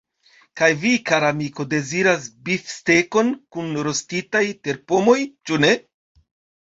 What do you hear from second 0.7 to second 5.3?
vi, kara amiko, deziras bifstekon kun rostitaj terpomoj,